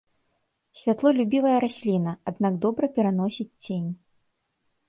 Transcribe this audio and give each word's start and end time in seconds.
Святлолюбівая 0.79 1.59
расліна, 1.65 2.11
аднак 2.31 2.53
добра 2.65 2.85
пераносіць 2.97 3.49
цень. 3.63 3.89